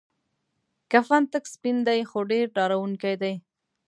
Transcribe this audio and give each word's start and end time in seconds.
کفن 0.91 1.21
تک 1.31 1.43
سپین 1.53 1.77
دی 1.87 1.99
خو 2.09 2.19
ډیر 2.31 2.45
ډارونکی 2.55 3.15
دی. 3.21 3.33